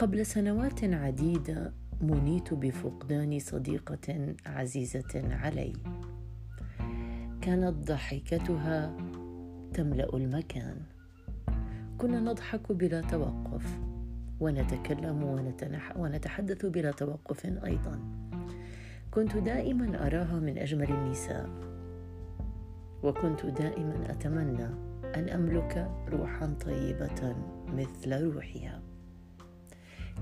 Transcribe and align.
قبل 0.00 0.26
سنوات 0.26 0.84
عديدة 0.84 1.72
منيت 2.00 2.54
بفقدان 2.54 3.38
صديقة 3.38 4.34
عزيزة 4.46 5.34
علي. 5.34 5.72
كانت 7.40 7.88
ضحكتها 7.88 8.96
تملأ 9.74 10.16
المكان. 10.16 10.76
كنا 11.98 12.20
نضحك 12.20 12.72
بلا 12.72 13.00
توقف 13.00 13.78
ونتكلم 14.40 15.22
ونتنح 15.22 15.96
ونتحدث 15.96 16.66
بلا 16.66 16.90
توقف 16.90 17.46
أيضا. 17.46 18.00
كنت 19.10 19.36
دائما 19.36 20.06
أراها 20.06 20.40
من 20.40 20.58
أجمل 20.58 20.90
النساء. 20.90 21.50
وكنت 23.02 23.46
دائما 23.46 24.10
أتمنى 24.10 24.66
أن 25.16 25.28
أملك 25.28 25.90
روحا 26.08 26.46
طيبة 26.46 27.36
مثل 27.66 28.22
روحها. 28.22 28.89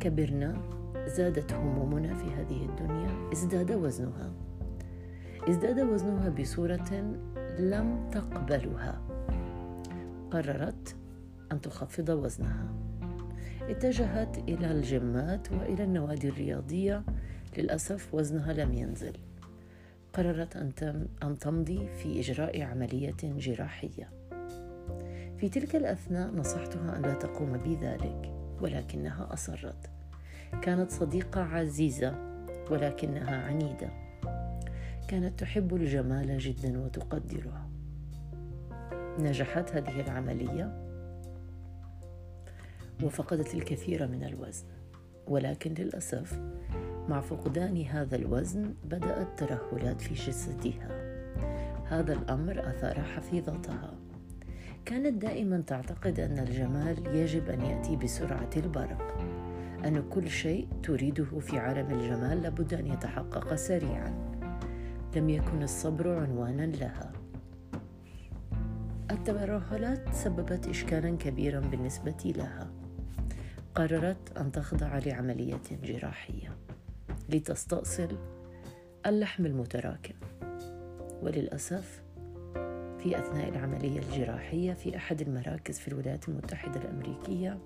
كبرنا 0.00 0.62
زادت 1.06 1.52
همومنا 1.52 2.14
في 2.14 2.24
هذه 2.24 2.64
الدنيا. 2.64 3.32
ازداد 3.32 3.70
وزنها. 3.70 4.32
ازداد 5.48 5.80
وزنها 5.80 6.28
بصورة 6.28 7.16
لم 7.58 8.10
تقبلها. 8.12 9.02
قررت 10.30 10.96
أن 11.52 11.60
تخفض 11.60 12.08
وزنها. 12.08 12.68
اتجهت 13.62 14.38
إلى 14.38 14.70
الجيمات 14.70 15.52
وإلى 15.52 15.84
النوادي 15.84 16.28
الرياضية. 16.28 17.04
للأسف 17.58 18.14
وزنها 18.14 18.52
لم 18.52 18.74
ينزل. 18.74 19.12
قررت 20.12 20.56
أن 21.22 21.38
تمضي 21.38 21.88
في 21.88 22.20
إجراء 22.20 22.62
عملية 22.62 23.16
جراحية. 23.22 24.10
في 25.38 25.48
تلك 25.48 25.76
الأثناء 25.76 26.30
نصحتها 26.30 26.96
أن 26.96 27.02
لا 27.02 27.14
تقوم 27.14 27.52
بذلك. 27.52 28.35
ولكنها 28.62 29.32
أصرت. 29.32 29.90
كانت 30.62 30.90
صديقة 30.90 31.42
عزيزة 31.42 32.14
ولكنها 32.70 33.46
عنيدة. 33.46 33.90
كانت 35.08 35.40
تحب 35.40 35.74
الجمال 35.74 36.38
جدا 36.38 36.78
وتقدره. 36.78 37.70
نجحت 39.18 39.70
هذه 39.70 40.00
العملية 40.00 40.86
وفقدت 43.02 43.54
الكثير 43.54 44.06
من 44.06 44.24
الوزن. 44.24 44.66
ولكن 45.26 45.74
للأسف 45.74 46.40
مع 47.08 47.20
فقدان 47.20 47.82
هذا 47.82 48.16
الوزن 48.16 48.74
بدأت 48.84 49.38
ترهلات 49.38 50.00
في 50.00 50.14
جسدها. 50.14 50.88
هذا 51.84 52.12
الأمر 52.12 52.70
أثار 52.70 53.02
حفيظتها. 53.02 54.05
كانت 54.86 55.22
دائما 55.22 55.60
تعتقد 55.66 56.20
أن 56.20 56.38
الجمال 56.38 57.16
يجب 57.16 57.50
أن 57.50 57.60
يأتي 57.60 57.96
بسرعة 57.96 58.50
البرق 58.56 59.18
أن 59.84 60.08
كل 60.10 60.28
شيء 60.28 60.68
تريده 60.82 61.38
في 61.40 61.58
عالم 61.58 61.90
الجمال 61.90 62.42
لابد 62.42 62.74
أن 62.74 62.86
يتحقق 62.86 63.54
سريعا. 63.54 64.38
لم 65.16 65.30
يكن 65.30 65.62
الصبر 65.62 66.18
عنوانا 66.18 66.66
لها. 66.66 67.12
الترهلات 69.10 70.14
سببت 70.14 70.66
اشكالا 70.66 71.16
كبيرا 71.16 71.60
بالنسبة 71.60 72.32
لها. 72.36 72.70
قررت 73.74 74.38
أن 74.38 74.52
تخضع 74.52 74.98
لعملية 74.98 75.62
جراحية 75.82 76.56
لتستأصل 77.28 78.18
اللحم 79.06 79.46
المتراكم. 79.46 80.14
وللأسف 81.22 82.05
في 82.98 83.18
أثناء 83.18 83.48
العملية 83.48 83.98
الجراحية 83.98 84.72
في 84.72 84.96
أحد 84.96 85.20
المراكز 85.20 85.78
في 85.78 85.88
الولايات 85.88 86.28
المتحدة 86.28 86.80
الأمريكية 86.80 87.58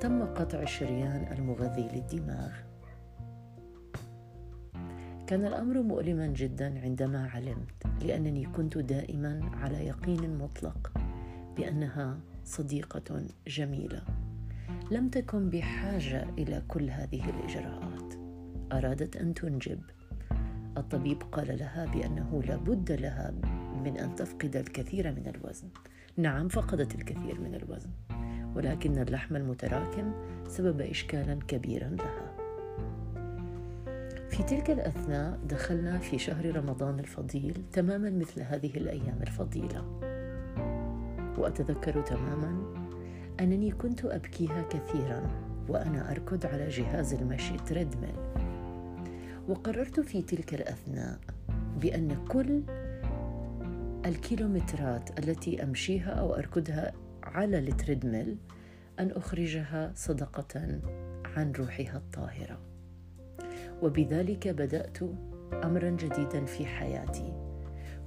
تم 0.00 0.22
قطع 0.22 0.62
الشريان 0.62 1.32
المغذي 1.38 1.88
للدماغ. 1.94 2.52
كان 5.26 5.44
الأمر 5.46 5.82
مؤلما 5.82 6.26
جدا 6.26 6.80
عندما 6.80 7.28
علمت 7.28 7.86
لأنني 8.02 8.44
كنت 8.44 8.78
دائما 8.78 9.50
على 9.54 9.86
يقين 9.86 10.38
مطلق 10.38 10.92
بأنها 11.56 12.18
صديقة 12.44 13.22
جميلة. 13.46 14.02
لم 14.90 15.08
تكن 15.08 15.50
بحاجة 15.50 16.26
إلى 16.38 16.62
كل 16.68 16.90
هذه 16.90 17.30
الإجراءات. 17.30 18.14
أرادت 18.72 19.16
أن 19.16 19.34
تنجب. 19.34 19.80
الطبيب 20.76 21.22
قال 21.32 21.58
لها 21.58 21.84
بأنه 21.84 22.42
لابد 22.42 22.92
لها 22.92 23.34
من 23.84 23.96
أن 23.96 24.14
تفقد 24.14 24.56
الكثير 24.56 25.12
من 25.12 25.32
الوزن. 25.36 25.68
نعم 26.16 26.48
فقدت 26.48 26.94
الكثير 26.94 27.40
من 27.40 27.54
الوزن 27.54 27.90
ولكن 28.56 28.98
اللحم 28.98 29.36
المتراكم 29.36 30.12
سبب 30.48 30.80
اشكالا 30.80 31.38
كبيرا 31.48 31.88
لها. 31.88 32.34
في 34.28 34.42
تلك 34.42 34.70
الأثناء 34.70 35.38
دخلنا 35.48 35.98
في 35.98 36.18
شهر 36.18 36.56
رمضان 36.56 36.98
الفضيل 36.98 37.62
تماما 37.72 38.10
مثل 38.10 38.42
هذه 38.42 38.76
الأيام 38.76 39.18
الفضيلة. 39.22 40.00
وأتذكر 41.38 42.02
تماما 42.02 42.74
أنني 43.40 43.70
كنت 43.70 44.04
أبكيها 44.04 44.62
كثيرا 44.70 45.30
وأنا 45.68 46.10
أركض 46.10 46.46
على 46.46 46.68
جهاز 46.68 47.14
المشي 47.14 47.56
treadmill 47.56 48.14
وقررت 49.48 50.00
في 50.00 50.22
تلك 50.22 50.54
الأثناء 50.54 51.18
بأن 51.80 52.16
كل 52.28 52.62
الكيلومترات 54.06 55.18
التي 55.18 55.62
أمشيها 55.62 56.10
أو 56.10 56.34
أركضها 56.34 56.92
على 57.22 57.58
ال 57.58 57.66
treadmill 57.66 58.36
أن 58.98 59.10
أخرجها 59.10 59.92
صدقة 59.94 60.80
عن 61.24 61.52
روحها 61.52 61.96
الطاهرة. 61.96 62.58
وبذلك 63.82 64.48
بدأت 64.48 64.98
امرا 65.64 65.90
جديدا 65.90 66.44
في 66.44 66.66
حياتي. 66.66 67.32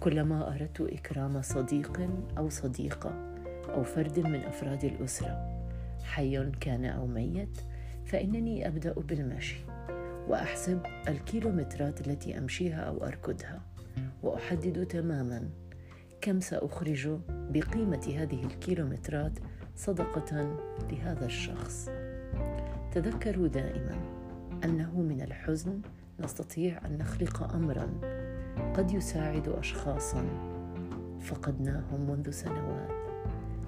كلما 0.00 0.54
أردت 0.54 0.80
إكرام 0.80 1.42
صديق 1.42 2.08
أو 2.38 2.48
صديقة 2.48 3.34
أو 3.68 3.84
فرد 3.84 4.18
من 4.18 4.40
أفراد 4.40 4.84
الأسرة 4.84 5.64
حي 6.04 6.50
كان 6.60 6.84
أو 6.84 7.06
ميت 7.06 7.58
فإنني 8.04 8.68
أبدأ 8.68 8.92
بالمشي 8.92 9.56
وأحسب 10.28 10.80
الكيلومترات 11.08 12.06
التي 12.06 12.38
أمشيها 12.38 12.80
أو 12.80 13.04
أركضها 13.04 13.62
وأحدد 14.22 14.86
تماما 14.86 15.50
كم 16.24 16.40
سأخرج 16.40 17.18
بقيمة 17.28 18.14
هذه 18.16 18.44
الكيلومترات 18.44 19.38
صدقة 19.76 20.58
لهذا 20.90 21.26
الشخص؟ 21.26 21.90
تذكروا 22.92 23.48
دائما 23.48 23.96
أنه 24.64 25.00
من 25.00 25.20
الحزن 25.20 25.80
نستطيع 26.20 26.86
أن 26.86 26.98
نخلق 26.98 27.54
امرا 27.54 27.88
قد 28.74 28.90
يساعد 28.90 29.48
اشخاصا 29.48 30.26
فقدناهم 31.20 32.10
منذ 32.10 32.30
سنوات 32.30 32.90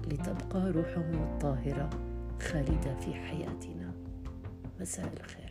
لتبقى 0.07 0.71
روحهم 0.71 1.23
الطاهرة 1.23 1.89
خالدة 2.41 2.99
في 2.99 3.13
حياتنا. 3.13 3.91
مساء 4.79 5.13
الخير. 5.19 5.46